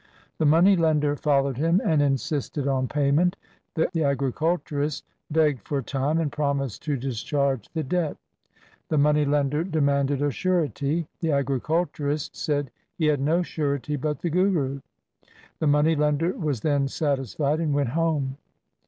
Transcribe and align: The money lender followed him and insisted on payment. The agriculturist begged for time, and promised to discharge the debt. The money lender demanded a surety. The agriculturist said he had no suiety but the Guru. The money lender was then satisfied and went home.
The 0.39 0.47
money 0.47 0.75
lender 0.75 1.15
followed 1.15 1.57
him 1.57 1.79
and 1.85 2.01
insisted 2.01 2.67
on 2.67 2.87
payment. 2.87 3.35
The 3.75 3.85
agriculturist 4.03 5.05
begged 5.29 5.61
for 5.67 5.83
time, 5.83 6.17
and 6.17 6.31
promised 6.31 6.81
to 6.85 6.97
discharge 6.97 7.69
the 7.75 7.83
debt. 7.83 8.17
The 8.89 8.97
money 8.97 9.25
lender 9.25 9.63
demanded 9.63 10.23
a 10.23 10.31
surety. 10.31 11.07
The 11.19 11.31
agriculturist 11.33 12.35
said 12.35 12.71
he 12.97 13.05
had 13.05 13.21
no 13.21 13.41
suiety 13.41 14.01
but 14.01 14.17
the 14.21 14.31
Guru. 14.31 14.79
The 15.59 15.67
money 15.67 15.95
lender 15.95 16.31
was 16.33 16.61
then 16.61 16.87
satisfied 16.87 17.59
and 17.59 17.71
went 17.71 17.89
home. 17.89 18.37